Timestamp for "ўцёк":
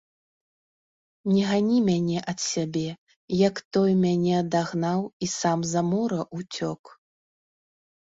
6.39-6.81